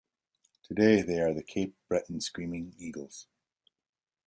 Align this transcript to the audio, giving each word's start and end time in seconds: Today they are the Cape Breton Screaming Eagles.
Today 0.63 1.03
they 1.03 1.19
are 1.21 1.31
the 1.31 1.43
Cape 1.43 1.75
Breton 1.87 2.21
Screaming 2.21 2.73
Eagles. 2.75 3.27